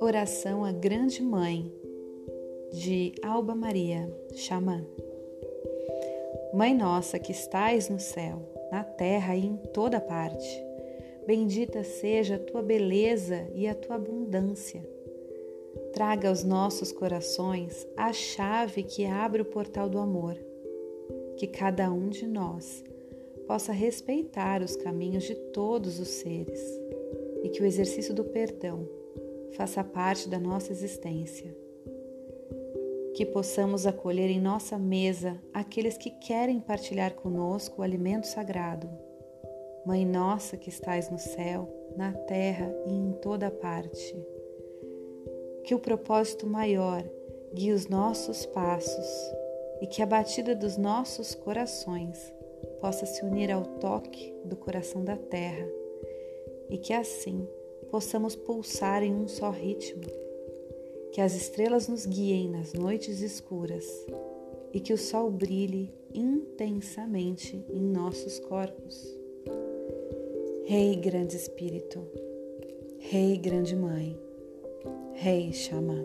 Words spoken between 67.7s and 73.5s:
nossos corpos. Rei Grande Espírito, Rei